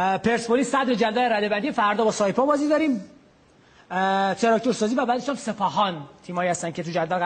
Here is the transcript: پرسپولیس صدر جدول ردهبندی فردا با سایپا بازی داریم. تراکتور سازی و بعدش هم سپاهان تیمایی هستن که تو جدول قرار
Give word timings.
پرسپولیس 0.00 0.70
صدر 0.70 0.94
جدول 0.94 1.32
ردهبندی 1.32 1.72
فردا 1.72 2.04
با 2.04 2.10
سایپا 2.10 2.46
بازی 2.46 2.68
داریم. 2.68 3.04
تراکتور 4.40 4.72
سازی 4.72 4.94
و 4.94 5.06
بعدش 5.06 5.28
هم 5.28 5.34
سپاهان 5.34 6.02
تیمایی 6.26 6.50
هستن 6.50 6.70
که 6.70 6.82
تو 6.82 6.90
جدول 6.90 7.18
قرار 7.18 7.20